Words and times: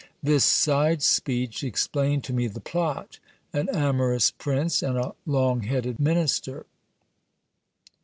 This 0.23 0.43
side 0.43 1.03
speech 1.03 1.63
explained 1.63 2.23
to 2.23 2.33
me 2.33 2.47
the 2.47 2.59
plot; 2.59 3.19
an 3.53 3.69
amorous 3.69 4.31
prince, 4.31 4.81
and 4.81 4.97
a 4.97 5.13
long 5.27 5.61
headed 5.61 5.99
minister 5.99 6.65